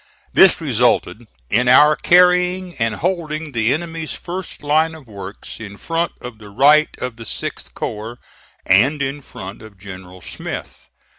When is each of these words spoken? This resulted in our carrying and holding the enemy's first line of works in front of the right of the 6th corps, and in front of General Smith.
This 0.33 0.59
resulted 0.59 1.27
in 1.51 1.67
our 1.67 1.95
carrying 1.95 2.75
and 2.77 2.95
holding 2.95 3.51
the 3.51 3.71
enemy's 3.71 4.15
first 4.15 4.63
line 4.63 4.95
of 4.95 5.05
works 5.07 5.59
in 5.59 5.77
front 5.77 6.13
of 6.19 6.39
the 6.39 6.49
right 6.49 6.89
of 6.97 7.17
the 7.17 7.23
6th 7.23 7.75
corps, 7.75 8.17
and 8.65 8.99
in 9.03 9.21
front 9.21 9.61
of 9.61 9.77
General 9.77 10.21
Smith. 10.23 10.89